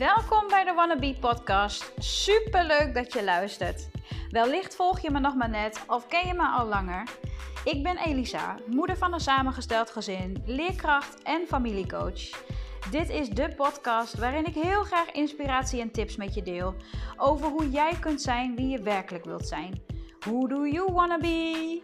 [0.00, 1.92] Welkom bij de Wannabe Podcast.
[1.98, 3.88] Super leuk dat je luistert.
[4.30, 7.08] Wellicht volg je me nog maar net of ken je me al langer.
[7.64, 12.20] Ik ben Elisa, moeder van een samengesteld gezin, leerkracht en familiecoach.
[12.90, 16.74] Dit is de podcast waarin ik heel graag inspiratie en tips met je deel
[17.16, 19.82] over hoe jij kunt zijn wie je werkelijk wilt zijn.
[20.18, 21.82] Who do you wanna be?